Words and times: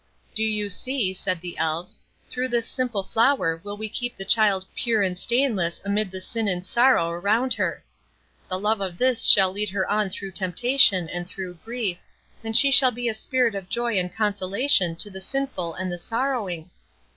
"Do 0.33 0.43
you 0.43 0.71
see," 0.71 1.13
said 1.13 1.41
the 1.41 1.55
Elves, 1.59 2.01
"through 2.27 2.47
this 2.47 2.67
simple 2.67 3.03
flower 3.03 3.61
will 3.63 3.77
we 3.77 3.87
keep 3.87 4.17
the 4.17 4.25
child 4.25 4.65
pure 4.73 5.03
and 5.03 5.15
stainless 5.15 5.79
amid 5.85 6.09
the 6.09 6.19
sin 6.19 6.47
and 6.47 6.65
sorrow 6.65 7.11
around 7.11 7.53
her. 7.53 7.83
The 8.49 8.57
love 8.57 8.81
of 8.81 8.97
this 8.97 9.27
shall 9.29 9.51
lead 9.51 9.69
her 9.69 9.87
on 9.87 10.09
through 10.09 10.31
temptation 10.31 11.07
and 11.07 11.27
through 11.27 11.59
grief, 11.63 11.99
and 12.43 12.57
she 12.57 12.71
shall 12.71 12.89
be 12.89 13.09
a 13.09 13.13
spirit 13.13 13.53
of 13.53 13.69
joy 13.69 13.95
and 13.99 14.11
consolation 14.11 14.95
to 14.95 15.11
the 15.11 15.21
sinful 15.21 15.75
and 15.75 15.91
the 15.91 15.99
sorrowing." 15.99 16.71